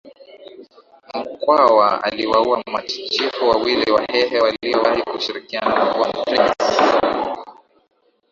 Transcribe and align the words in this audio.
Mkwawa 1.15 2.03
aliwaua 2.03 2.63
machifu 2.71 3.49
wawili 3.49 3.91
Wahehe 3.91 4.39
waliowahi 4.39 5.01
kushirikiana 5.03 5.75
na 5.85 5.93
von 5.93 6.11
Prince 6.23 6.73